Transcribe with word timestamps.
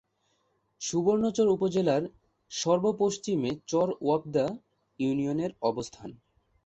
সুবর্ণচর 0.81 1.47
উপজেলার 1.47 2.03
সর্ব-পশ্চিমে 2.51 3.51
চর 3.67 3.87
ওয়াপদা 4.01 4.45
ইউনিয়নের 4.99 5.51
অবস্থান। 5.61 6.09